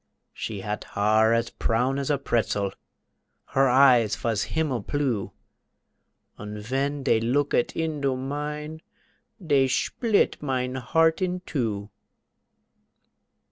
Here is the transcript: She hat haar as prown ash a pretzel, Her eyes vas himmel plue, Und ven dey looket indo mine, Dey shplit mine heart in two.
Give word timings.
She 0.33 0.61
hat 0.61 0.83
haar 0.95 1.31
as 1.31 1.51
prown 1.51 1.99
ash 1.99 2.09
a 2.09 2.17
pretzel, 2.17 2.73
Her 3.49 3.69
eyes 3.69 4.15
vas 4.15 4.41
himmel 4.45 4.81
plue, 4.81 5.31
Und 6.39 6.57
ven 6.57 7.03
dey 7.03 7.19
looket 7.19 7.75
indo 7.75 8.15
mine, 8.15 8.81
Dey 9.45 9.67
shplit 9.67 10.41
mine 10.41 10.73
heart 10.73 11.21
in 11.21 11.41
two. 11.41 11.91